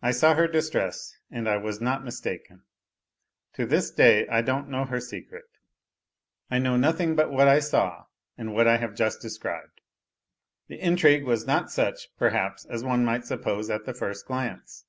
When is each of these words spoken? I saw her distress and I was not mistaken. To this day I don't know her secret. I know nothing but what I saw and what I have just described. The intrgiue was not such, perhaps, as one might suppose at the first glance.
I 0.00 0.12
saw 0.12 0.32
her 0.32 0.48
distress 0.48 1.14
and 1.30 1.46
I 1.46 1.58
was 1.58 1.78
not 1.78 2.06
mistaken. 2.06 2.62
To 3.52 3.66
this 3.66 3.90
day 3.90 4.26
I 4.28 4.40
don't 4.40 4.70
know 4.70 4.86
her 4.86 4.98
secret. 4.98 5.44
I 6.50 6.58
know 6.58 6.78
nothing 6.78 7.14
but 7.16 7.30
what 7.30 7.48
I 7.48 7.58
saw 7.58 8.06
and 8.38 8.54
what 8.54 8.66
I 8.66 8.78
have 8.78 8.94
just 8.94 9.20
described. 9.20 9.82
The 10.68 10.80
intrgiue 10.80 11.26
was 11.26 11.46
not 11.46 11.70
such, 11.70 12.08
perhaps, 12.16 12.64
as 12.64 12.82
one 12.82 13.04
might 13.04 13.26
suppose 13.26 13.68
at 13.68 13.84
the 13.84 13.92
first 13.92 14.24
glance. 14.24 14.86